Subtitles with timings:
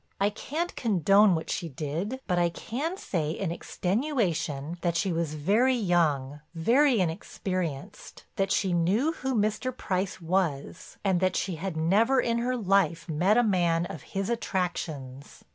[0.19, 5.35] I can't condone what she did, but I can say in extenuation that she was
[5.35, 9.77] very young, very inexperienced, that she knew who Mr.
[9.77, 14.27] Price was, and that she had never in her life met a man of his
[14.31, 15.43] attractions.